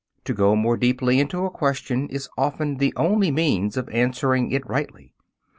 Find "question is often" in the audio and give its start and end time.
1.51-2.77